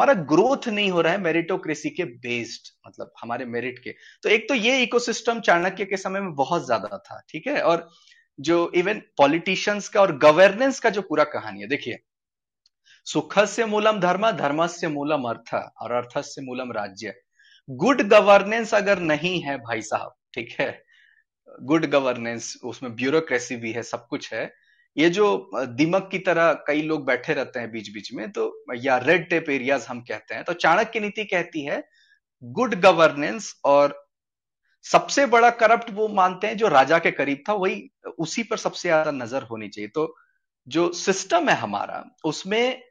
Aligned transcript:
हमारा 0.00 0.12
ग्रोथ 0.26 0.68
नहीं 0.68 0.90
हो 0.90 1.00
रहा 1.00 1.12
है 1.12 1.20
मेरिटोक्रेसी 1.20 1.90
के 1.90 2.04
बेस्ड 2.20 2.68
मतलब 2.86 3.10
हमारे 3.22 3.44
मेरिट 3.46 3.78
के। 3.78 3.90
तो 4.24 4.28
एक 4.28 4.48
तो 4.48 4.54
ये 4.56 4.82
इकोसिस्टम 4.82 5.40
चाणक्य 5.40 5.84
के 5.84 5.96
समय 5.98 6.20
में 6.20 6.34
बहुत 6.34 6.64
ज़्यादा 6.66 6.98
था, 6.98 7.20
ठीक 7.28 7.46
है? 7.46 7.60
और 7.62 7.88
जो 8.38 8.70
इवन 8.74 9.02
पॉलिटिशियंस 9.18 9.88
का 9.88 10.00
और 10.00 10.16
गवर्नेंस 10.18 10.80
का 10.80 10.90
जो 10.90 11.02
पूरा 11.02 11.24
कहानी 11.24 11.60
है, 11.60 11.66
देखिए 11.68 11.98
सुख 13.06 13.38
से 13.46 13.64
मूलम 13.66 14.00
धर्म 14.00 14.30
धर्म 14.32 14.66
से 14.68 14.88
मूलम 14.88 15.28
अर्थ 15.28 15.54
और 15.54 15.92
अर्थ 15.92 16.18
से 16.24 16.42
मूलम 16.42 16.72
राज्य। 16.72 17.14
गुड 17.68 18.02
गवर्नेंस 18.08 18.74
अगर 18.74 18.98
नहीं 19.00 19.40
है 19.42 19.56
भाई 19.58 19.82
साहब, 19.82 20.14
ठीक 20.34 20.56
है? 20.60 20.70
गुड 21.62 21.86
गवर्नेंस 21.88 22.56
उसमें 22.64 22.94
ब्यूरोक्रेसी 22.96 23.56
भी 23.56 23.72
है, 23.72 23.82
सब 23.82 24.06
कुछ 24.08 24.32
है 24.34 24.46
ये 24.96 25.08
जो 25.10 25.50
दिमक 25.54 26.08
की 26.12 26.18
तरह 26.18 26.52
कई 26.66 26.82
लोग 26.82 27.04
बैठे 27.06 27.34
रहते 27.34 27.60
हैं 27.60 27.70
बीच 27.72 27.90
बीच 27.94 28.12
में 28.14 28.30
तो 28.32 28.52
या 28.76 28.96
रेड 28.98 29.28
टेप 29.30 29.50
एरियाज़ 29.50 29.86
हम 29.88 30.00
कहते 30.02 30.34
हैं 30.34 30.44
तो 30.44 30.52
चाणक्य 30.54 31.00
नीति 31.00 31.24
कहती 31.26 31.64
है 31.64 31.82
गुड 32.42 32.74
गवर्नेंस 32.80 33.54
और 33.64 33.94
सबसे 34.84 35.24
बड़ा 35.26 35.50
करप्ट 35.52 35.90
वो 35.94 36.08
मानते 36.10 36.46
हैं 36.46 36.56
जो 36.56 36.68
राजा 36.68 36.98
के 36.98 37.10
करीब 37.10 37.42
था, 37.48 37.52
वही 37.54 37.90
उसी 38.18 38.42
पर 38.42 38.56
सबसे 38.58 38.88
ज़्यादा 38.88 39.10
नज़र 39.12 39.42
होनी 39.42 39.68
चाहिए। 39.68 39.88
तो 39.88 40.14
जो 40.66 40.92
सिस्टम 40.94 41.48
है 41.48 41.56
हमारा, 41.56 42.04
उसमें 42.24 42.82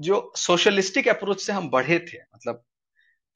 जो 0.00 0.32
सोशलिस्टिक 0.36 1.08
अप्रोच 1.08 1.40
से 1.42 1.52
हम 1.52 1.68
बढ़े 1.70 1.98
थे 2.00 2.18
मतलब 2.18 2.62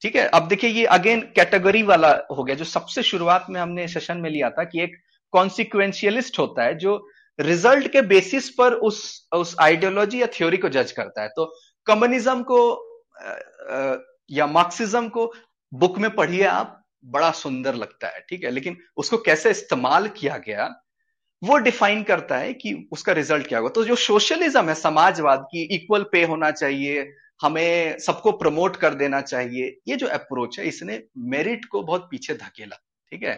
ठीक 0.01 0.15
है, 0.15 0.25
अब 0.27 0.47
देखिए 0.47 0.69
ये 0.69 0.85
अगेन 0.87 1.21
कैटेगरी 1.35 1.83
वाला 1.83 2.09
हो 2.31 2.43
गया, 2.43 2.55
जो 2.55 2.65
सबसे 2.65 3.03
शुरुआत 3.03 3.45
में 3.49 3.59
हमने 3.61 3.87
सेशन 3.87 4.17
में 4.17 4.29
लिया 4.29 4.49
था 4.49 4.63
कि 4.65 4.81
एक 4.81 4.97
कॉन्सिक्वेंशियलिस्ट 5.33 6.39
होता 6.39 6.63
है, 6.63 6.77
जो 6.77 7.07
रिज़ल्ट 7.39 7.87
के 7.87 8.01
बेसिस 8.01 8.49
पर 8.49 8.73
उस 8.73 9.27
उस 9.33 9.55
आइडियोलॉजी 9.59 10.21
या 10.21 10.27
थ्योरी 10.33 10.57
को 10.57 10.69
जज 10.69 10.91
करता 10.91 11.21
है। 11.21 11.29
तो 11.29 11.45
कम्युनिज्म 11.87 12.43
को 12.43 12.59
या 14.31 14.47
मार्क्सिज्म 14.47 15.07
को 15.09 15.31
बुक 15.71 15.97
में 15.97 16.09
पढ़िए 16.15 16.43
आप, 16.43 16.79
बड़ा 17.05 17.31
सुंदर 17.31 17.75
लगता 17.75 18.07
है, 18.07 18.19
ठीक 18.29 18.43
है? 18.43 18.51
लेकिन 18.51 18.77
उसको 18.97 19.17
कैसे 19.17 19.51
इस्तेमाल 19.51 20.07
किया 20.07 20.37
गया, 20.37 20.69
वो 21.41 21.57
डिफाइन 21.57 22.03
करता 22.03 22.37
है 22.37 22.53
कि 22.53 22.73
उसका 22.91 23.13
रिज़ल्ट 23.13 23.47
क्या 23.47 23.59
होगा। 23.59 23.69
तो 23.69 23.83
जो 23.83 23.95
सोशलिज्म 23.95 24.69
है, 24.69 24.75
समाजवाद 24.75 25.45
की 25.51 25.63
इक्वल 25.75 26.03
पे 26.03 26.23
होना 26.23 26.51
चाहिए, 26.51 27.11
हमें 27.41 27.99
सबको 27.99 28.31
प्रमोट 28.31 28.75
कर 28.75 28.93
देना 28.93 29.21
चाहिए, 29.21 29.77
ये 29.87 29.95
जो 29.95 30.07
अप्रोच 30.07 30.59
है, 30.59 30.67
इसने 30.67 31.01
मेरिट 31.17 31.65
को 31.65 31.81
बहुत 31.81 32.07
पीछे 32.11 32.33
धकेला, 32.33 32.75
ठीक 33.11 33.23
है? 33.23 33.35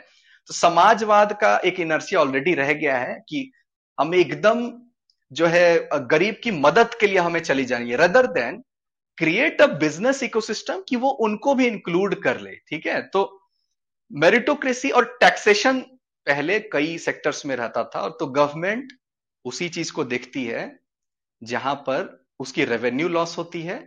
तो 0.50 0.54
समाजवाद 0.54 1.34
का 1.42 1.58
एक 1.66 1.80
इनर्सिया 1.80 2.22
ऑलरेडी 2.22 2.54
रह 2.54 2.74
गया 2.74 2.98
है 2.98 3.16
कि 3.30 3.52
हमें 3.98 4.18
एकदम 4.18 4.70
जो 5.32 5.46
है 5.48 5.90
गरीब 6.08 6.40
की 6.44 6.52
मदद 6.52 6.94
के 6.94 7.08
लिए 7.08 7.20
हमें 7.20 7.40
चली 7.42 7.66
जानी 7.66 7.92
है। 7.92 7.98
Rather 7.98 8.28
than 8.34 8.64
create 9.18 9.62
a 9.62 9.66
business 9.80 10.22
ecosystem 10.24 10.82
कि 10.90 10.96
वो 10.96 11.10
उनको 11.10 11.54
भी 11.56 11.68
इंक्लूड 11.68 12.22
कर 12.24 12.40
ले, 12.40 12.56
ठीक 12.70 12.86
है? 12.88 13.02
तो 13.02 13.42
मेरिटोक्रेसी 14.12 14.90
और 14.90 15.06
टैक्सेशन 15.20 15.80
पहले 16.28 16.60
कई 16.72 16.98
सेक्टर्स 16.98 17.46
में 17.46 17.56
रहता 17.56 17.84
था 17.86 18.02
और 18.02 18.18
तो 18.20 18.28
गवर्नमेंट 18.28 18.94
उसी 19.46 19.70
चीज़ 19.70 19.92
को 19.94 20.04
देखती 20.04 20.46
है 20.46 20.80
जहाँ 21.42 21.76
पर 21.76 22.28
उसकी 22.40 22.66
रेवेन्यू 22.66 23.08
लॉस 23.08 23.38
होती 23.38 23.62
है 23.62 23.78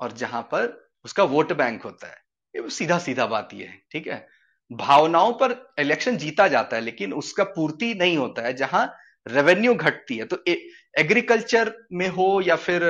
और 0.00 0.12
जहाँ 0.12 0.42
पर 0.42 0.90
उसका 1.04 1.24
वोट 1.24 1.52
बैंक 1.52 1.82
होता 1.82 2.06
है। 2.06 2.16
ये 2.54 2.68
सीधा 2.70 2.98
सीधा 2.98 3.26
बात 3.26 3.48
ये 3.54 3.64
है, 3.64 3.80
ठीक 3.92 4.06
है? 4.06 4.26
भावनाओं 4.70 5.32
पर 5.32 5.74
इलेक्शन 5.78 6.16
जीता 6.16 6.48
जाता 6.48 6.76
है, 6.76 6.82
लेकिन 6.82 7.12
उसका 7.12 7.44
पूर्ति 7.44 7.92
नहीं 7.94 8.16
होता 8.16 8.42
है 8.42 8.52
जहाँ 8.54 8.86
रेवेन्यू 9.26 9.74
घटती 9.74 10.16
है। 10.16 10.24
तो 10.24 10.38
एग्रीकल्चर 10.94 11.72
में 11.92 12.08
हो 12.10 12.40
या 12.40 12.56
फिर 12.58 12.84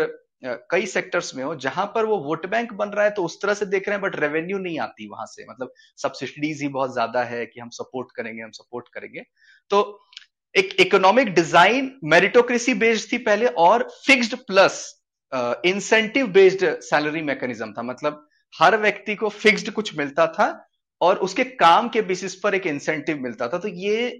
कई 0.71 0.87
सेक्टर्स 0.87 1.35
में 1.35 1.43
हो, 1.45 1.55
जहाँ 1.57 1.85
पर 1.87 2.05
वो 2.05 2.17
वोट 2.21 2.47
बैंक 2.51 2.73
बन 2.75 2.89
रहा 2.89 3.05
है 3.05 3.11
तो 3.13 3.25
उस 3.25 3.41
तरह 3.43 3.55
से 3.55 3.67
देख 3.67 3.89
रहे 3.89 3.97
हैं 3.97 4.03
बट 4.03 4.17
रेवेन्यू 4.21 4.59
नहीं 4.59 4.79
आती 4.81 5.09
वहाँ 5.09 5.27
से। 5.27 5.45
मतलब 5.51 5.73
सब्सिडीज 5.99 6.63
ही 6.63 6.69
बहुत 6.71 6.93
ज़्यादा 6.93 7.23
है 7.25 7.45
कि 7.47 7.61
हम 7.61 7.69
सपोर्ट 7.73 8.09
करेंगे, 8.17 8.43
हम 8.43 8.51
सपोर्ट 8.53 8.89
करेंगे। 8.95 9.23
तो 9.71 10.01
एक 10.55 10.75
इकोनॉमिक 10.81 11.33
डिज़ाइन 11.35 11.93
मेरिटोक्रेसी 12.07 12.75
बेस्ड 12.77 13.13
थी 13.13 13.19
पहले 13.21 13.47
और 13.61 13.89
fixed 14.07 14.37
plus 14.43 14.83
incentive 15.33 16.27
based 16.31 16.65
salary 16.83 17.23
mechanism 17.23 17.73
था। 17.73 17.83
मतलब 17.85 18.27
हर 18.55 18.77
व्यक्ति 18.79 19.15
को 19.15 19.29
फिक्स्ड 19.31 19.71
कुछ 19.73 19.97
मिलता 19.99 20.27
था 20.33 20.49
और 21.01 21.17
उसके 21.21 21.45
काम 21.57 21.89
के 21.89 22.03
बेसिस 22.03 22.35
पर 22.35 22.55
एक 22.55 22.67
इंसेंटिव 22.67 23.21
मिलता 23.21 23.49
था। 23.49 23.59
तो 23.59 23.69
ये 23.69 24.11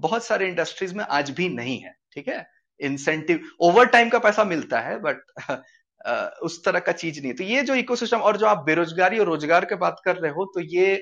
बहुत 0.00 0.24
सारे 0.24 0.48
इंडस्ट्रीज़ 0.48 0.94
में 0.94 1.04
आज 1.04 1.30
भी 1.30 1.48
नहीं 1.48 1.78
है, 1.80 1.94
ठीक 2.12 2.28
है? 2.28 2.46
इंसेंटिव 2.80 3.48
ओवर 3.60 3.86
टाइम 3.86 4.08
का 4.08 4.18
पैसा 4.18 4.44
मिलता 4.44 4.80
है 4.80 4.98
बट 4.98 5.16
उस 6.42 6.64
तरह 6.64 6.80
का 6.80 6.92
चीज़ 6.92 7.20
नहीं 7.22 7.32
तो 7.34 7.44
ये 7.44 7.62
जो 7.62 7.74
इकोसिस्टम 7.74 8.20
और 8.20 8.36
जो 8.36 8.46
आप 8.46 8.64
बेरोजगारी 8.64 9.18
और 9.18 9.26
रोज़गार 9.26 9.64
की 9.64 9.74
बात 9.74 10.00
कर 10.04 10.16
रहे 10.16 10.32
हो 10.32 10.44
तो 10.54 10.60
ये 10.60 10.96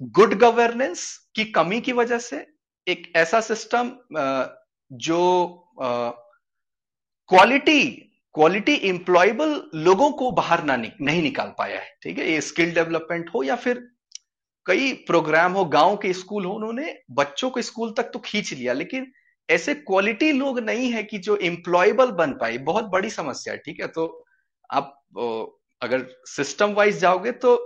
गुड 0.00 0.34
गवर्नेंस 0.34 1.06
की 1.34 1.44
कमी 1.52 1.80
की 1.80 1.92
वजह 1.92 2.18
से 2.18 2.46
एक 2.86 3.12
ऐसा 3.16 3.40
सिस्टम 3.40 3.90
जो 4.90 5.20
क्वालिटी 7.28 7.84
क्वालिटी 8.34 8.74
इंप्लॉयबल 8.88 9.62
लोगों 9.74 10.10
को 10.12 10.30
बाहर 10.30 10.62
ना 10.64 10.76
नहीं 10.76 11.22
निकाल 11.22 11.52
पाया 11.58 11.80
है, 11.80 11.96
ठीक 12.02 12.18
है? 12.18 12.30
ये 12.30 12.40
स्किल 12.40 12.74
डेवलपमेंट 12.74 13.30
हो 13.34 13.42
या 13.42 13.56
फिर 13.56 13.86
कई 14.66 14.92
प्रोग्राम 15.06 15.52
हो, 15.52 15.64
गाँव 15.66 15.96
के 15.96 16.12
स्कूल 16.12 16.44
हो, 16.44 16.52
उन्होंने 16.52 16.94
बच्चों 17.10 17.50
को 17.50 17.62
स्कूल 17.62 17.92
तक 17.92 18.10
तो 18.12 18.18
खींच 18.20 18.52
लिया, 18.52 18.72
लेकिन 18.72 19.10
ऐसे 19.48 19.74
क्वालिटी 19.76 20.30
लोग 20.32 20.58
नहीं 20.60 20.90
है 20.92 21.02
कि 21.02 21.18
जो 21.18 21.36
एम्प्लॉयबल 21.44 22.10
बन 22.12 22.32
पाए। 22.32 22.58
बहुत 22.60 22.84
बड़ी 22.86 23.10
समस्या 23.10 23.54
है, 23.54 23.60
ठीक 23.60 23.80
है? 23.80 23.86
तो 23.88 24.24
आप 24.70 24.98
अगर 25.82 26.06
सिस्टम 26.26 26.72
वाइज 26.72 26.98
जाओगे 26.98 27.32
तो 27.34 27.56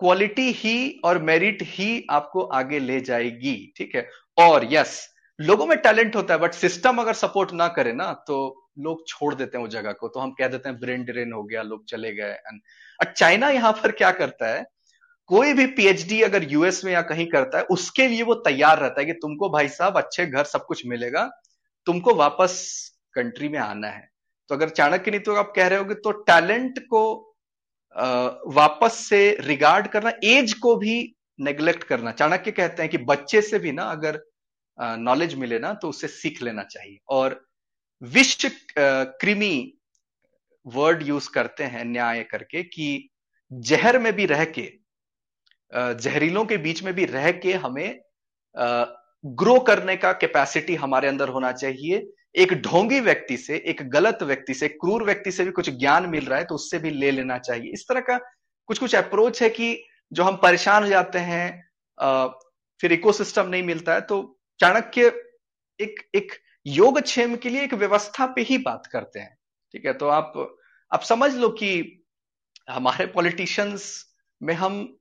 क्वालिटी 0.00 0.50
ही 0.52 1.00
और 1.04 1.18
मेरिट 1.22 1.62
ही 1.62 2.06
आपको 2.10 2.42
आगे 2.54 2.78
ले 2.78 3.00
जाएगी, 3.02 3.72
ठीक 3.76 3.94
है? 3.94 4.08
और 4.38 4.66
यस 4.72 5.08
लोगों 5.38 5.66
में 5.66 5.76
टैलेंट 5.78 6.16
होता 6.16 6.34
है 6.34 6.40
बट 6.40 6.54
सिस्टम 6.54 6.98
अगर 6.98 7.14
सपोर्ट 7.14 7.52
ना 7.52 7.68
करे 7.68 7.92
ना 7.92 8.12
तो 8.26 8.36
लोग 8.78 9.06
छोड़ 9.08 9.34
देते 9.34 9.58
हैं 9.58 9.64
वो 9.64 9.68
जगह 9.70 9.92
को। 9.92 10.08
तो 10.08 10.20
हम 10.20 10.30
कह 10.30 10.48
देते 10.48 10.68
हैं 10.68 10.78
ब्रेन 10.80 11.04
ड्रेन 11.04 11.32
हो 11.32 11.42
गया, 11.42 11.62
लोग 11.62 11.84
चले 11.86 12.12
गए। 12.12 12.36
चाइना 13.06 13.48
यहाँ 13.50 13.72
पर 13.72 13.92
क्या 13.92 14.10
करता 14.12 14.48
है? 14.48 14.64
कोई 15.30 15.52
भी 15.52 15.66
पीएचडी 15.72 16.20
अगर 16.22 16.46
यूएस 16.52 16.84
में 16.84 16.92
या 16.92 17.00
कहीं 17.04 17.26
करता 17.28 17.58
है, 17.58 17.64
उसके 17.66 18.06
लिए 18.08 18.22
वो 18.22 18.34
तैयार 18.42 18.78
रहता 18.78 19.00
है 19.00 19.06
कि 19.06 19.12
तुमको 19.14 19.48
भाई 19.50 19.68
साहब 19.70 19.96
अच्छे 19.96 20.26
घर 20.26 20.44
सब 20.46 20.64
कुछ 20.66 20.86
मिलेगा, 20.86 21.24
तुमको 21.86 22.14
वापस 22.14 22.56
कंट्री 23.14 23.48
में 23.48 23.58
आना 23.60 23.88
है। 23.88 24.08
तो 24.50 24.54
अगर 24.54 24.68
चाणक्य 24.70 25.10
नीति 25.10 25.36
आप 25.38 25.52
कह 25.56 25.66
रहे 25.68 25.78
हो 25.78 25.94
तो 25.96 26.10
टैलेंट 26.22 26.78
को 26.86 27.02
वापस 28.54 28.94
से 29.08 29.20
रिगार्ड 29.40 29.86
करना 29.88 30.12
एज 30.24 30.52
को 30.54 30.74
भी 30.76 30.96
नेग्लेक्ट 31.38 31.84
करना। 31.84 32.12
चाणक्य 32.12 32.50
कहते 32.50 32.82
हैं 32.82 32.90
कि 32.90 32.98
बच्चे 33.04 33.42
से 33.42 33.58
भी 33.58 33.72
ना 33.72 33.84
अगर 33.90 34.20
नॉलेज 34.78 35.34
मिले 35.34 35.58
ना 35.58 35.72
तो 35.74 35.88
उससे 35.88 36.08
सीख 36.08 36.42
लेना 36.42 36.62
चाहिए। 36.64 36.98
और 37.08 37.40
विश्व 38.02 38.50
कृमि 38.76 39.72
वर्ड 40.66 41.02
यूज़ 41.02 41.28
करते 41.30 41.64
हैं 41.66 41.84
न्याय 41.84 42.22
करके 42.24 42.62
कि 42.64 43.08
जहर 43.50 43.98
में 43.98 44.12
भी 44.12 44.26
रह 44.26 44.44
के 44.48 44.70
जहरीलों 45.74 46.44
के 46.44 46.56
बीच 46.56 46.82
में 46.82 46.94
भी 46.94 47.04
रह 47.04 47.32
के 47.32 47.52
हमें 47.52 48.00
ग्रो 49.24 49.60
करने 49.60 49.96
का 49.96 50.12
कैपेसिटी 50.12 50.74
हमारे 50.74 51.08
अंदर 51.08 51.28
होना 51.28 51.52
चाहिए। 51.52 52.12
एक 52.36 52.52
ढोंगी 52.52 53.00
व्यक्ति 53.00 53.36
से, 53.36 53.56
एक 53.56 53.90
गलत 53.90 54.22
व्यक्ति 54.22 54.54
से, 54.54 54.68
क्रूर 54.68 55.04
व्यक्ति 55.04 55.32
से 55.32 55.44
भी 55.44 55.50
कुछ 55.50 55.70
ज्ञान 55.70 56.06
मिल 56.06 56.24
रहा 56.24 56.38
है 56.38 56.44
तो 56.44 56.54
उससे 56.54 56.78
भी 56.78 56.90
ले 56.90 57.10
लेना 57.10 57.38
चाहिए। 57.38 57.72
इस 57.72 57.84
तरह 57.88 58.00
का 58.00 58.18
कुछ 58.66 58.78
कुछ 58.78 58.94
अप्रोच 58.94 59.42
है 59.42 59.50
कि 59.50 59.84
जो 60.12 60.22
हम 60.22 60.36
परेशान 60.36 60.82
हो 60.82 60.88
जाते 60.88 61.18
हैं 61.18 61.70
फिर 62.80 62.92
इकोसिस्टम 62.92 63.48
नहीं 63.48 63.62
मिलता 63.62 63.94
है 63.94 64.00
तो 64.00 64.40
चाणक्य 64.60 65.06
एक 65.80 66.00
एक 66.14 66.32
योग 66.66 66.86
योगक्षेम 66.86 67.36
के 67.36 67.50
लिए 67.50 67.62
एक 67.62 67.74
व्यवस्था 67.74 68.26
पे 68.26 68.42
ही 68.42 68.58
बात 68.58 68.86
करते 68.86 69.20
हैं। 69.20 69.38
ठीक 69.72 69.86
है 69.86 69.92
तो 69.92 70.08
आप 70.08 70.56
आप 70.92 71.02
समझ 71.02 71.34
लो 71.34 71.48
कि 71.48 72.02
हमारे 72.70 73.06
पॉलिटिशियंस 73.06 74.06
में 74.42 74.54
हम 74.54 74.99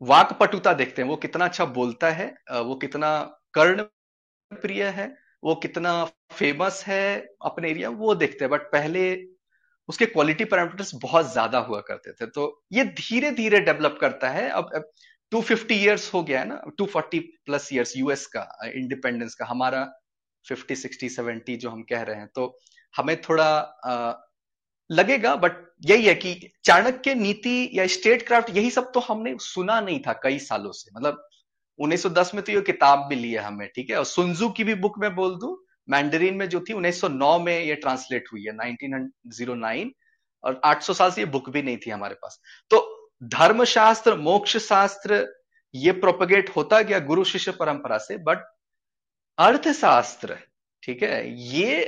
वाक 0.00 0.32
पटुता 0.40 0.72
देखते 0.74 1.02
हैं। 1.02 1.08
वो 1.08 1.16
कितना 1.18 1.44
अच्छा 1.44 1.64
बोलता 1.72 2.10
है 2.12 2.26
वो 2.60 2.74
कितना 2.76 3.10
कर्ण 3.54 3.82
प्रिय 4.52 4.84
है 4.90 5.06
वो 5.44 5.54
कितना 5.56 5.92
फ़ेमस 6.32 6.84
है 6.86 7.02
अपने 7.46 7.70
एरिया 7.70 7.90
वो 7.92 8.14
देखते 8.16 8.44
हैं। 8.44 8.50
बट 8.52 8.62
पहले 8.72 9.02
उसके 9.88 10.06
क्वालिटी 10.06 10.44
पैरामीटर्स 10.46 10.94
बहुत 11.02 11.32
ज़्यादा 11.32 11.58
हुआ 11.60 11.80
करते 11.82 12.12
थे। 12.14 12.26
तो 12.28 12.44
ये 12.72 12.84
धीरे 12.96 13.30
धीरे 13.32 13.60
डेवलप 13.62 13.98
करता 14.00 14.30
है। 14.30 14.48
अब, 14.50 14.70
अब 14.74 14.90
250 15.32 15.76
इयर्स 15.76 16.12
हो 16.14 16.22
गया 16.24 16.40
है 16.40 16.48
ना 16.48 16.60
240 16.78 17.20
प्लस 17.46 17.68
इयर्स 17.72 17.96
यूएस 17.96 18.26
का 18.36 18.48
इंडिपेंडेंस 18.68 19.34
का 19.34 19.46
हमारा 19.46 19.84
50 20.44 20.76
60 20.76 21.08
70 21.10 21.56
जो 21.58 21.70
हम 21.70 21.82
कह 21.90 22.02
रहे 22.02 22.16
हैं। 22.16 22.28
तो 22.34 22.56
हमें 22.94 23.16
थोड़ा 23.22 23.50
लगेगा 24.90 25.34
बट 25.36 25.52
यही 25.80 26.06
है 26.06 26.14
कि 26.14 26.50
चाणक्य 26.64 27.14
नीति 27.14 27.70
या 27.74 27.86
स्टेट 27.86 28.26
क्राफ्ट 28.26 28.56
यही 28.56 28.70
सब 28.70 28.90
तो 28.94 29.00
हमने 29.00 29.36
सुना 29.40 29.80
नहीं 29.80 30.00
था 30.00 30.12
कई 30.22 30.38
सालों 30.38 30.72
से। 30.72 30.90
मतलब 30.96 31.26
1910 31.78 32.34
में 32.34 32.42
तो 32.44 32.52
ये 32.52 32.60
किताब 32.60 33.06
भी 33.08 33.16
ली 33.16 33.32
है 33.32 33.42
हमें, 33.42 33.68
ठीक 33.68 33.90
है? 33.90 33.96
और 33.96 34.04
सुनजू 34.04 34.48
की 34.48 34.64
भी 34.64 34.74
बुक 34.76 34.98
में 34.98 35.14
बोल 35.14 35.34
दू, 35.36 35.64
मैंडरीन 35.88 36.34
में 36.34 36.48
जो 36.48 36.60
थी 36.60 36.72
1909 36.72 37.38
में 37.38 37.60
ये 37.64 37.74
ट्रांसलेट 37.74 38.28
हुई 38.32 38.44
है 38.44 38.52
1909 38.54 39.90
और 40.44 40.60
800 40.64 40.94
साल 40.94 41.10
से 41.10 41.20
ये 41.20 41.26
बुक 41.28 41.48
भी 41.50 41.62
नहीं 41.62 41.76
थी 41.76 41.90
हमारे 41.90 42.14
पास। 42.14 42.40
तो 42.70 43.10
धर्मशास्त्र 43.22 44.14
मोक्ष 44.16 44.56
शास्त्र 44.58 45.26
ये 45.74 45.92
प्रोपगेट 45.94 46.50
होता 46.56 46.80
गया 46.82 46.98
गुरु 46.98 47.24
शिष्य 47.24 47.50
परंपरा 47.52 47.98
से 47.98 48.16
बट 48.18 48.44
अर्थशास्त्र, 49.38 50.36
ठीक 50.82 51.02
है, 51.02 51.30
ये 51.30 51.82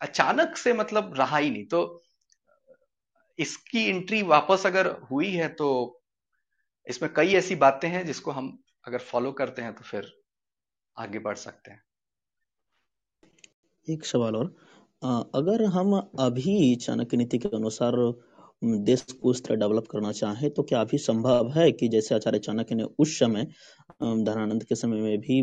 अचानक 0.00 0.56
से 0.56 0.72
मतलब 0.72 1.14
रहा 1.18 1.36
ही 1.36 1.50
नहीं। 1.50 1.64
तो 1.64 2.02
इसकी 3.38 3.84
एंट्री 3.88 4.22
वापस 4.22 4.66
अगर 4.66 4.86
हुई 5.10 5.30
है 5.32 5.48
तो 5.48 5.68
इसमें 6.86 7.12
कई 7.14 7.34
ऐसी 7.34 7.54
बातें 7.56 7.88
हैं 7.88 8.04
जिसको 8.06 8.30
हम 8.30 8.58
अगर 8.86 8.98
फॉलो 9.00 9.32
करते 9.32 9.62
हैं 9.62 9.74
तो 9.74 9.82
फिर 9.82 10.12
आगे 10.96 11.18
बढ़ 11.18 11.36
सकते 11.36 11.70
हैं। 11.70 11.82
एक 13.88 14.04
सवाल 14.04 14.36
और। 14.36 14.46
अगर 15.34 15.64
हम 15.64 15.94
अभी 16.20 16.74
चाणक्य 16.76 17.16
नीति 17.16 17.38
के 17.38 17.48
अनुसार 17.48 17.96
देश 18.84 19.02
को 19.02 19.30
उस 19.30 19.42
तरह 19.44 19.56
डेवलप 19.56 19.86
करना 19.90 20.12
चाहे 20.12 20.48
तो 20.50 20.62
क्या 20.62 20.80
अभी 20.80 20.98
संभव 20.98 21.50
है 21.52 21.70
कि 21.72 21.88
जैसे 21.88 22.14
आचार्य 22.14 22.38
चाणक्य 22.38 22.74
ने 22.74 22.82
उस 22.98 23.18
समय 23.18 23.44
धनानंद 24.00 24.64
के 24.64 24.74
समय 24.74 25.00
में 25.00 25.18
भी 25.20 25.42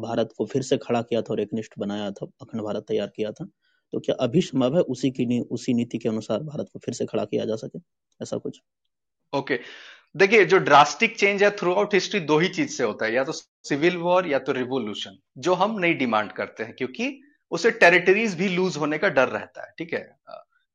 भारत 0.00 0.32
को 0.38 0.46
फिर 0.46 0.62
से 0.62 0.76
खड़ा 0.78 1.02
किया 1.02 1.22
था 1.22 1.32
और 1.32 1.40
एक 1.40 1.54
निष्ठ 1.54 1.78
बनाया 1.78 2.10
था, 2.10 2.26
अखंड 2.42 2.62
भारत 2.62 2.84
तैयार 2.88 3.12
किया 3.16 3.32
था? 3.32 3.46
तो 3.92 4.00
क्या 4.00 4.14
अभी 4.20 4.40
संभव 4.40 4.76
है 4.76 4.82
उसी 4.82 5.10
की 5.10 5.40
उसी 5.40 5.74
नीति 5.74 5.98
के 5.98 6.08
अनुसार 6.08 6.38
भारत 6.38 6.66
को 6.72 6.78
फिर 6.78 6.94
से 6.94 7.06
खड़ा 7.06 7.24
किया 7.24 7.44
जा 7.44 7.56
सके? 7.56 7.78
ऐसा 8.22 8.36
कुछ। 8.36 8.60
ओके. 9.32 9.58
देखिए, 10.16 10.44
जो 10.44 10.58
ड्रास्टिक 10.58 11.16
चेंज 11.18 11.42
है 11.42 11.50
थ्रू 11.50 11.72
आउट 11.74 11.94
हिस्ट्री 11.94 12.20
दो 12.20 12.38
ही 12.38 12.48
चीज़ 12.48 12.70
से 12.70 12.84
होता 12.84 13.06
है, 13.06 13.14
या 13.14 13.24
तो 13.24 13.32
सिविल 13.32 13.96
वॉर 13.96 14.26
या 14.26 14.38
तो 14.38 14.52
रिवोल्यूशन 14.52 15.18
जो 15.38 15.54
हम 15.54 15.78
नहीं 15.78 15.96
डिमांड 15.98 16.32
करते 16.32 16.64
हैं, 16.64 16.74
क्योंकि 16.78 17.20
उसे 17.50 17.70
टेरिटरीज 17.70 18.34
भी 18.34 18.48
लूज 18.48 18.76
होने 18.76 18.98
का 18.98 19.08
डर 19.08 19.28
रहता 19.28 19.66
है, 19.66 19.72
ठीक 19.78 19.92
है? 19.94 20.16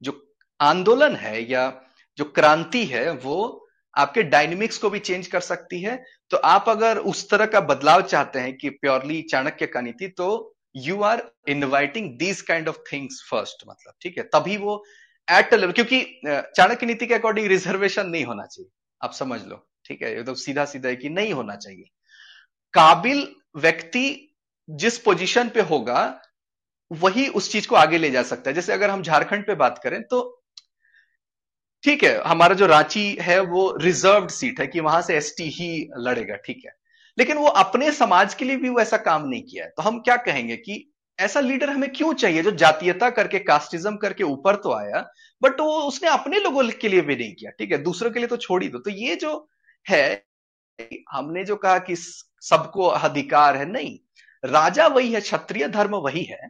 जो 0.02 0.34
आंदोलन 0.60 1.16
है 1.16 1.52
या 1.52 1.81
जो 2.18 2.25
क्रांति 2.25 2.86
है, 2.86 3.12
वो 3.12 3.68
आपके 3.98 4.24
डायनेमिक्स 4.24 4.78
को 4.78 4.90
भी 4.90 5.00
चेंज 5.00 5.28
कर 5.28 5.40
सकती 5.40 5.81
है। 5.81 6.04
तो 6.30 6.38
आप 6.38 6.66
अगर 6.69 6.98
उस 6.98 7.30
तरह 7.30 7.46
का 7.46 7.62
बदलाव 7.62 8.02
चाहते 8.02 8.40
हैं 8.40 8.57
कि 8.57 8.69
प्योरली 8.69 9.22
चाणक्य 9.22 9.68
का 9.68 9.81
नीति 9.81 10.07
तो 10.07 10.56
you 10.75 11.01
are 11.03 11.21
inviting 11.50 12.09
these 12.19 12.41
kind 12.41 12.69
of 12.69 12.77
things 12.91 13.21
first 13.29 13.63
मतलब 13.69 13.94
ठीक 14.01 14.18
है? 14.18 14.23
तभी 14.25 14.57
वो 14.57 14.83
एट 15.27 15.53
लेवल 15.53 15.71
क्योंकि 15.71 16.03
चाणक्य 16.25 16.85
नीति 16.85 17.07
के 17.07 17.13
अकॉर्डिंग 17.13 17.47
रिजर्वेशन 17.47 18.09
नहीं 18.09 18.25
होना 18.25 18.45
चाहिए। 18.45 18.69
आप 19.01 19.13
समझ 19.13 19.41
लो, 19.45 19.68
ठीक 19.85 20.01
है? 20.01 20.15
ये 20.15 20.23
तो 20.23 20.35
सीधा 20.38 20.65
सीधा 20.65 20.89
है 20.89 20.95
कि 20.95 21.09
नहीं 21.09 21.33
होना 21.33 21.56
चाहिए। 21.56 21.89
काबिल 22.73 23.27
व्यक्ति 23.57 24.27
जिस 24.69 24.97
पोजीशन 25.00 25.50
पे 25.50 25.62
होगा, 25.62 26.21
वही 26.91 27.27
उस 27.29 27.51
चीज़ 27.51 27.68
को 27.68 27.75
आगे 27.75 27.97
ले 27.97 28.12
जा 28.12 28.23
सकता 28.23 28.50
है। 28.50 28.53
जैसे 28.56 28.73
अगर 28.73 28.89
हम 28.89 29.01
झारखंड 29.03 29.45
पे 29.47 29.56
बात 29.56 29.79
करें 29.83 30.01
तो 30.03 30.19
ठीक 31.83 32.03
है, 32.03 32.21
हमारा 32.21 32.56
जो 32.56 32.65
रांची 32.65 33.18
है, 33.21 33.39
वो 33.39 33.77
रिजर्व्ड 33.81 34.29
सीट 34.31 34.59
है 34.59 34.68
कि 34.68 34.79
वहाँ 34.79 35.01
से 35.01 35.15
एसटी 35.18 35.44
ही 35.51 35.89
लड़ेगा, 35.97 36.35
ठीक 36.38 36.62
है? 36.65 36.71
लेकिन 37.21 37.38
वो 37.38 37.47
अपने 37.47 37.91
समाज 37.91 38.33
के 38.33 38.45
लिए 38.45 38.57
भी 38.57 38.69
वो 38.69 38.79
ऐसा 38.79 38.97
काम 38.97 39.27
नहीं 39.27 39.41
किया 39.41 39.65
है। 39.65 39.69
तो 39.69 39.83
हम 39.83 40.00
क्या 40.00 40.15
कहेंगे 40.18 40.56
कि 40.57 40.94
ऐसा 41.19 41.39
लीडर 41.39 41.69
हमें 41.69 41.91
क्यों 41.94 42.13
चाहिए 42.13 42.44
जो 42.44 42.51
जातीयता 42.51 43.09
करके, 43.09 43.39
कास्टिज्म 43.39 43.95
करके 43.97 44.23
ऊपर 44.23 44.56
तो 44.56 44.71
आया 44.73 45.01
बट 45.41 45.59
वो 45.59 45.81
उसने 45.81 46.09
अपने 46.09 46.39
लोगों 46.39 46.63
के 46.81 46.89
लिए 46.89 47.01
भी 47.01 47.15
नहीं 47.15 47.33
किया। 47.33 47.51
ठीक 47.51 47.71
है, 47.71 47.77
दूसरों 47.77 48.12
के 48.12 48.19
लिए 48.19 48.27
तो 48.27 48.38
छोड़ 48.38 48.63
ही 48.63 48.69
दो। 48.69 48.79
तो 48.79 48.89
ये 48.89 49.15
जो 49.15 49.50
है, 49.89 50.23
हमने 51.12 51.44
जो 51.44 51.56
कहा 51.56 51.77
कि 51.79 51.95
सबको 51.95 52.88
अधिकार 52.88 53.57
है, 53.57 53.65
नहीं। 53.65 53.97
राजा 54.45 54.88
वही 54.88 55.13
है, 55.13 55.21
क्षत्रिय 55.21 55.68
धर्म 55.68 55.95
वही 55.95 56.23
है, 56.23 56.50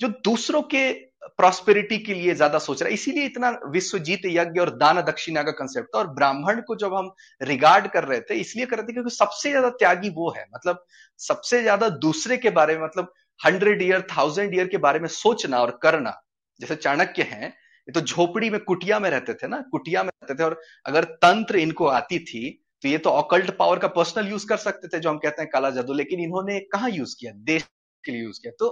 जो 0.00 0.08
दूसरों 0.08 0.62
के 0.62 0.92
प्रॉस्पेरिटी 1.38 1.98
के 1.98 2.14
लिए 2.14 2.34
ज़्यादा 2.34 2.58
सोच 2.58 2.82
रहा 2.82 2.88
है। 2.88 2.94
इसीलिए 2.94 3.24
इतना 3.26 3.50
विश्व 3.72 3.98
जीत 4.00 4.22
यज्ञ 4.26 4.60
और 4.60 4.70
दान 4.78 5.00
दक्षिणा 5.02 5.42
का 5.42 5.50
कंसेप्ट 5.52 5.88
था। 5.94 5.98
और 5.98 6.06
ब्राह्मण 6.14 6.60
को 6.62 6.76
जब 6.76 6.94
हम 6.94 7.10
रिगार्ड 7.40 7.86
कर 7.92 8.04
रहे 8.04 8.20
थे, 8.20 8.34
इसलिए 8.36 8.66
कर 8.66 8.76
रहे 8.76 8.86
थे 8.86 8.92
क्योंकि 8.92 9.10
सबसे 9.10 9.50
ज़्यादा 9.50 9.68
त्यागी 9.72 10.10
वो 10.12 10.30
है। 10.36 10.44
मतलब 10.54 10.84
सबसे 11.20 11.60
ज़्यादा 11.62 11.88
दूसरे 12.00 12.36
के 12.36 12.50
बारे 12.52 12.76
में 12.78 12.84
मतलब 12.84 13.12
हंड्रेड 13.40 13.82
ईयर 13.82 14.06
थाउज़ेंड 14.10 14.54
ईयर 14.54 14.68
के 14.68 14.78
बारे 14.78 14.98
में 14.98 15.08
सोचना 15.10 15.60
और 15.60 15.78
करना। 15.82 16.20
जैसे 16.60 16.76
चाणक्य 16.76 17.22
हैं, 17.24 17.48
ये 17.48 17.92
तो 17.92 18.00
झोपड़ी 18.00 18.50
में 18.50 18.58
कुटिया 18.62 18.98
में 19.00 19.08
रहते 19.10 19.34
थे 19.34 19.48
ना, 19.48 19.60
कुटिया 19.72 20.02
में 20.02 20.10
रहते 20.12 20.34
थे। 20.34 20.44
और 20.44 20.60
अगर 20.86 21.04
तंत्र 21.22 21.58
इनको 21.58 21.86
आती 21.88 22.18
थी 22.20 22.60
तो 22.82 22.88
ये 22.88 22.98
तो 22.98 23.10
ऑकल्ट 23.12 23.50
पावर 23.58 23.78
का 23.78 23.88
पर्सनल 23.90 24.28
यूज़ 24.28 24.46
कर 24.46 24.56
सकते 24.58 24.88
थे, 24.88 24.98
जो 25.00 25.10
हम 25.10 25.18
कहते 25.18 25.42
हैं 25.42 25.50
काला 25.50 25.70
जादू। 25.72 25.92
लेकिन 25.94 26.20
इन्होंने 26.20 26.58
कहा 26.72 26.86
यूज़ 26.88 27.14
किया? 27.20 27.32
देश 27.34 27.64
के 28.04 28.12
लिए 28.12 28.22
यूज़ 28.22 28.40
किया। 28.40 28.52
तो 28.58 28.68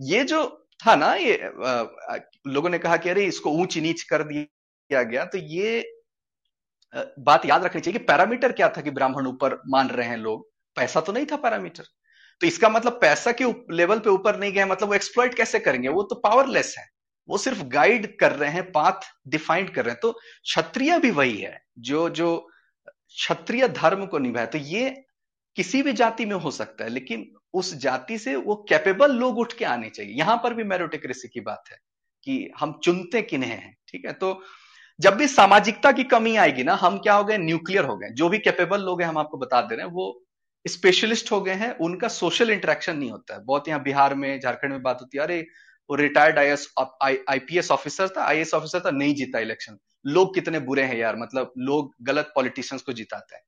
ये 0.00 0.22
जो 0.24 0.42
था 0.84 0.94
ना, 0.96 1.12
ये 1.14 1.36
लोगों 2.48 2.70
ने 2.70 2.78
कहा 2.78 2.96
कि 2.96 3.10
अरे 3.10 3.24
इसको 3.26 3.50
ऊंच 3.52 3.76
नीच 3.78 4.02
कर 4.04 4.22
दिया 4.24 5.02
गया। 5.02 5.24
तो 5.24 5.38
ये 5.38 5.82
बात 7.20 7.46
याद 7.46 7.64
रखनी 7.64 7.80
चाहिए 7.80 7.98
कि 7.98 8.04
पैरामीटर 8.06 8.52
क्या 8.52 8.68
था 8.68 8.80
कि 8.80 8.90
ब्राह्मण 8.92 9.26
ऊपर 9.26 9.60
मान 9.68 9.88
रहे 9.90 10.08
हैं 10.08 10.16
लोग? 10.18 10.48
पैसा 10.76 11.00
तो 11.00 11.12
नहीं 11.12 11.26
था 11.26 11.36
पैरामीटर। 11.36 11.84
तो 12.40 12.46
इसका 12.46 12.68
मतलब 12.68 12.92
पैसा 13.00 13.32
के 13.32 13.44
लेवल 13.72 13.98
पे 13.98 14.10
ऊपर 14.10 14.38
नहीं 14.38 14.52
गया 14.52 14.66
मतलब 14.66 14.88
वो 14.88 14.94
एक्सप्लॉइट 14.94 15.34
कैसे 15.34 15.58
करेंगे? 15.60 15.88
वो 15.88 16.02
तो 16.02 16.14
पावरलेस 16.20 16.74
है। 16.78 16.86
वो 17.28 17.38
सिर्फ़ 17.38 17.62
गाइड 17.68 18.16
कर 18.20 18.32
रहे 18.32 18.50
हैं 18.50 18.70
पाथ 18.72 19.06
डिफाइंड 19.28 19.70
कर 19.74 19.84
रहे 19.84 19.92
हैं। 19.92 20.00
तो 20.00 20.12
क्षत्रिय 20.12 20.98
भी 20.98 21.10
वही 21.12 21.36
है, 21.38 21.58
जो 21.80 22.08
जो 22.10 22.36
क्षत्रिय 22.88 23.68
धर्म 23.70 24.06
को 24.06 24.18
निभाए। 24.18 24.46
तो 24.46 24.58
ये 24.58 24.90
किसी 25.56 25.82
भी 25.82 25.92
जाति 25.94 26.24
में 26.26 26.34
हो 26.36 26.50
सकता 26.50 26.84
है, 26.84 26.90
लेकिन 26.90 27.26
उस 27.54 27.74
जाति 27.74 28.18
से 28.18 28.36
वो 28.36 28.66
कैपेबल 28.68 29.12
लोग 29.12 29.38
उठ 29.38 29.52
के 29.52 29.64
आने 29.64 29.90
चाहिए। 29.90 30.14
यहाँ 30.14 30.36
पर 30.36 30.54
भी 30.54 30.64
मेरोटेक्रेसी 30.64 31.28
की 31.28 31.40
बात 31.40 31.64
है 31.70 31.76
कि 32.24 32.50
हम 32.60 32.80
चुनते 32.84 33.22
किन्हें 33.22 33.50
हैं, 33.50 33.76
ठीक 33.88 34.06
है? 34.06 34.12
तो 34.12 34.42
जब 35.00 35.14
भी 35.14 35.28
सामाजिकता 35.28 35.92
की 35.92 36.04
कमी 36.04 36.36
आएगी 36.36 36.62
ना, 36.62 36.74
हम 36.74 36.98
क्या 36.98 37.14
हो 37.14 37.24
गए? 37.24 37.38
न्यूक्लियर 37.38 37.84
हो 37.84 37.96
गए। 37.96 38.08
जो 38.10 38.28
भी 38.28 38.38
कैपेबल 38.38 38.80
लोग 38.80 39.02
हैं, 39.02 39.08
हम 39.08 39.18
आपको 39.18 39.38
बता 39.38 39.60
दे 39.62 39.76
रहे 39.76 39.86
हैं, 39.86 39.92
वो 39.92 40.24
स्पेशलिस्ट 40.68 41.32
हो 41.32 41.40
गए 41.40 41.52
हैं, 41.52 41.78
उनका 41.78 42.08
सोशल 42.08 42.50
इंटरेक्शन 42.50 42.96
नहीं 42.96 43.10
होता 43.10 43.34
है। 43.34 43.44
बहुत 43.44 43.68
यहाँ 43.68 43.82
बिहार 43.82 44.14
में, 44.14 44.40
झारखंड 44.40 44.70
में 44.70 44.82
बात 44.82 44.98
होती 45.00 45.18
है, 45.18 45.24
अरे, 45.24 45.46
वो 45.90 45.96
रिटायर्ड 45.96 46.38
आई 46.38 47.16
आईपीएस 47.28 47.70
ऑफिसर 47.70 48.08
था 48.08 48.24
आई 48.24 48.44
ऑफिसर 48.44 48.80
था, 48.80 48.90
नहीं 48.90 49.14
जीता 49.14 49.38
इलेक्शन 49.38 49.78
लोग 50.06 50.34
कितने 50.34 50.60
बुरे 50.60 50.82
हैं 50.82 50.96
यार 50.96 51.16
मतलब 51.16 51.52
लोग 51.58 51.94
गलत 52.02 52.32
पॉलिटिशियंस 52.34 52.82
को 52.82 52.92
जिताते 52.92 53.36
हैं। 53.36 53.42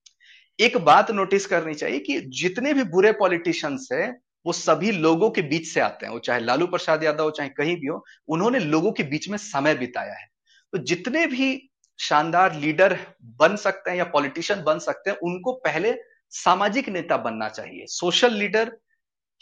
एक 0.61 0.77
बात 0.77 1.11
नोटिस 1.11 1.47
करनी 1.47 1.75
चाहिए 1.75 1.99
कि 1.99 2.21
जितने 2.21 2.75
भी 2.75 2.85
बुरे 2.85 3.13
पॉलिटिशियंस 3.13 3.89
हैं, 3.93 4.21
वो 4.47 4.53
सभी 4.53 4.93
लोगों 4.93 5.31
के 5.31 5.43
बीच 5.43 5.67
से 5.69 5.81
आते 5.81 6.07
हैं। 6.07 6.13
वो 6.13 6.19
चाहे 6.19 6.41
लालू 6.41 6.67
प्रसाद 6.67 7.05
यादव 7.05 7.25
हो, 7.25 7.31
चाहे 7.31 7.49
कहीं 7.49 7.77
भी 7.77 7.87
हो, 7.87 8.05
उन्होंने 8.29 8.59
लोगों 8.59 8.93
के 8.93 9.03
बीच 9.03 9.29
में 9.29 9.39
समय 9.39 9.75
बिताया 9.75 10.15
है। 10.15 10.29
तो 10.73 10.79
जितने 10.79 11.27
भी 11.27 11.71
शानदार 11.99 12.55
लीडर 12.55 12.99
बन 13.25 13.57
सकते 13.57 13.91
हैं 13.91 13.97
या 13.99 14.05
पॉलिटिशियन 14.05 14.63
बन 14.63 14.79
सकते 14.79 15.11
हैं, 15.11 15.17
उनको 15.17 15.53
पहले 15.53 15.95
सामाजिक 16.31 16.89
नेता 16.89 17.17
बनना 17.17 17.49
चाहिए। 17.49 17.85
सोशल 17.87 18.33
लीडर 18.33 18.77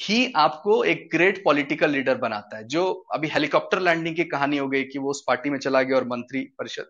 ही 0.02 0.32
आपको 0.36 0.84
एक 0.84 1.08
ग्रेट 1.12 1.44
पॉलिटिकल 1.44 1.90
लीडर 1.90 2.14
बनाता 2.14 2.56
है, 2.56 2.64
जो 2.64 3.06
अभी 3.14 3.28
हेलीकॉप्टर 3.28 3.80
लैंडिंग 3.80 4.16
की 4.16 4.24
कहानी 4.24 4.56
हो 4.56 4.68
गई 4.68 4.82
कि 4.84 4.98
वो 4.98 5.10
उस 5.10 5.24
पार्टी 5.26 5.50
में 5.50 5.58
चला 5.58 5.82
गया 5.82 5.96
और 5.96 6.04
मंत्री 6.04 6.40
परिषद 6.40 6.88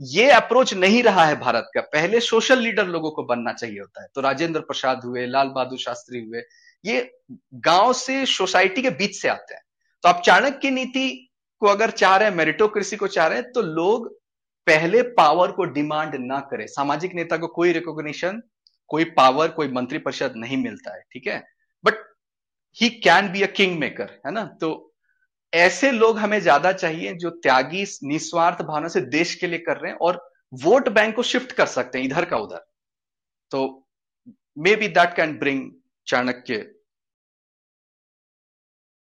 ये 0.00 0.28
अप्रोच 0.30 0.72
नहीं 0.74 1.02
रहा 1.02 1.24
है 1.24 1.38
भारत 1.40 1.70
का। 1.74 1.80
पहले 1.82 2.20
सोशल 2.20 2.58
लीडर 2.58 2.86
लोगों 2.86 3.10
को 3.10 3.22
बनना 3.22 3.52
चाहिए 3.52 3.80
होता 3.80 4.02
है। 4.02 4.08
तो 4.14 4.20
राजेंद्र 4.20 4.60
प्रसाद 4.60 5.04
हुए, 5.04 5.26
लाल 5.26 5.48
बहादुर 5.48 5.78
शास्त्री 5.78 6.20
हुए, 6.20 6.42
ये 6.84 7.10
गाँव 7.54 7.92
से 7.92 8.24
सोसाइटी 8.26 8.82
के 8.82 8.90
बीच 8.90 9.16
से 9.16 9.28
आते 9.28 9.54
हैं। 9.54 9.62
तो 10.04 10.08
आप 10.08 10.22
चाणक्य 10.26 10.70
नीति 10.70 11.08
को 11.62 11.66
अगर 11.66 11.90
चाह 11.90 12.16
रहे 12.16 12.28
हैं 12.28 12.36
मेरिटोक्रेसी 12.36 12.96
को 12.96 13.06
चाह 13.08 13.26
रहे 13.26 13.38
हैं 13.38 13.50
तो 13.52 13.62
लोग 13.62 14.08
पहले 14.66 15.02
पावर 15.02 15.52
को 15.52 15.64
डिमांड 15.64 16.14
ना 16.16 16.38
करें। 16.40 16.66
सामाजिक 16.66 17.14
नेता 17.14 17.36
को 17.36 17.46
कोई 17.46 17.72
रिकॉग्निशन 17.72 18.40
कोई 18.90 19.04
पावर 19.06 19.48
कोई 19.48 19.68
मंत्री 19.68 19.98
परिषद 19.98 20.32
नहीं 20.36 20.56
मिलता 20.56 20.94
है, 20.94 21.02
ठीक 21.12 21.26
है? 21.26 21.42
But 21.84 21.94
he 22.76 22.88
can 23.00 23.32
be 23.32 23.42
a 23.42 23.46
kingmaker 23.78 24.20
है 24.26 24.32
ना? 24.32 24.44
तो 24.60 24.89
ऐसे 25.52 25.90
लोग 25.92 26.18
हमें 26.18 26.40
ज़्यादा 26.40 26.72
चाहिए 26.72 27.14
जो 27.14 27.30
त्यागी, 27.30 27.84
निस्वार्थ 28.04 28.62
भावना 28.62 28.88
से 28.88 29.00
देश 29.00 29.34
के 29.34 29.46
लिए 29.46 29.58
कर 29.58 29.76
रहे 29.76 29.92
हैं 29.92 29.98
और 29.98 30.28
वोट 30.52 30.88
बैंक 30.88 31.14
को 31.16 31.22
शिफ्ट 31.22 31.52
कर 31.52 31.66
सकते 31.66 31.98
हैं 31.98 32.04
इधर 32.04 32.24
का 32.24 32.36
उधर। 32.36 32.64
तो 33.50 33.86
maybe 34.76 34.88
that 34.88 35.14
can 35.16 35.38
bring 35.38 35.70
Chanakya 36.06 36.58